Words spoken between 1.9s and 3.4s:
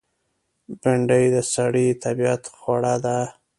طبیعت خوړه ده